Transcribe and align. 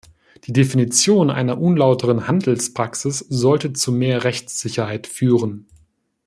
Die 0.45 0.51
Definition 0.51 1.29
einer 1.29 1.61
unlauteren 1.61 2.27
Handelspraxis 2.27 3.19
sollte 3.29 3.71
zu 3.71 3.91
mehr 3.91 4.23
Rechtssicherheit 4.23 5.05
führen. 5.05 5.67